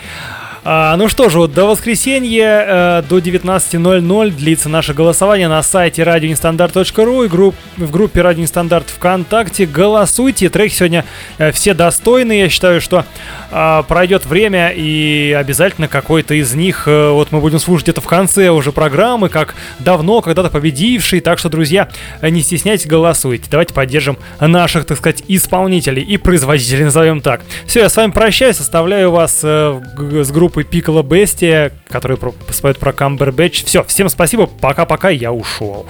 [0.67, 6.01] А, ну что же, вот до воскресенья э, до 19.00 длится наше голосование на сайте
[6.01, 9.67] радионестандарт.ру и групп, в группе Радио Нестандарт ВКонтакте.
[9.67, 11.05] Голосуйте, треки сегодня
[11.37, 12.39] э, все достойные.
[12.39, 13.05] Я считаю, что
[13.51, 18.07] э, пройдет время и обязательно какой-то из них э, вот мы будем слушать это в
[18.07, 21.19] конце уже программы, как давно, когда-то победивший.
[21.19, 21.89] Так что, друзья,
[22.23, 23.45] не стесняйтесь, голосуйте.
[23.51, 27.41] Давайте поддержим наших, так сказать, исполнителей и производителей, назовем так.
[27.67, 32.17] Все, я с вами прощаюсь, оставляю вас с группой Пикала Бестия, которые
[32.49, 33.65] споют про Камбербэтч.
[33.65, 35.85] Все, всем спасибо, пока-пока, я ушел.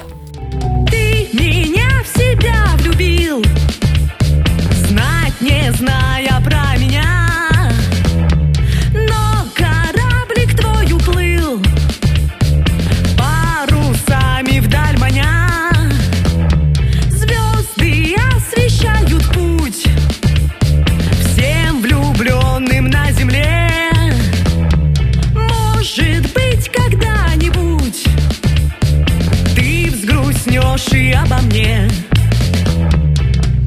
[31.56, 31.89] Мне.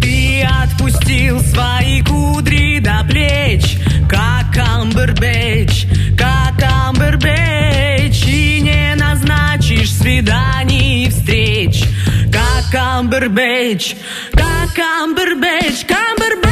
[0.01, 3.78] Ты отпустил свои кудри до плеч
[4.09, 5.86] Как Амбербэтч,
[6.16, 11.84] как Амбербэтч И не назначишь свиданий и встреч.
[12.30, 13.95] Как Амбербэтч,
[14.32, 16.47] как Амбербэтч, Камбербэтч